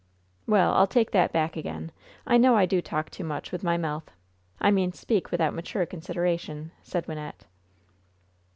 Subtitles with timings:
[0.47, 1.91] "Well, I'll take that back again!
[2.25, 4.09] I know I do talk too much with my mouth
[4.59, 7.45] I mean speak without mature consideration," said Wynnette.